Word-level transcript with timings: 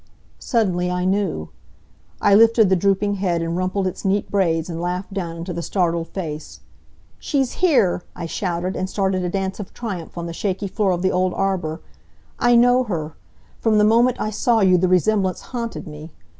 Suddenly 0.39 0.89
I 0.89 1.05
knew. 1.05 1.49
I 2.21 2.33
lifted 2.33 2.69
the 2.69 2.75
drooping 2.75 3.17
head 3.17 3.43
and 3.43 3.55
rumpled 3.55 3.85
its 3.85 4.03
neat 4.03 4.31
braids, 4.31 4.67
and 4.67 4.81
laughed 4.81 5.13
down 5.13 5.37
into 5.37 5.53
the 5.53 5.61
startled 5.61 6.07
face. 6.07 6.61
"She's 7.19 7.51
here!" 7.61 8.01
I 8.15 8.25
shouted, 8.25 8.75
and 8.75 8.89
started 8.89 9.23
a 9.23 9.29
dance 9.29 9.59
of 9.59 9.75
triumph 9.75 10.17
on 10.17 10.25
the 10.25 10.33
shaky 10.33 10.67
floor 10.67 10.89
of 10.89 11.03
the 11.03 11.11
old 11.11 11.35
arbor. 11.35 11.81
"I 12.39 12.55
know 12.55 12.83
her. 12.85 13.13
From 13.59 13.77
the 13.77 13.83
moment 13.83 14.19
I 14.19 14.31
saw 14.31 14.61
you 14.61 14.75
the 14.75 14.87
resemblance 14.87 15.41
haunted 15.53 15.85
me." 15.85 16.09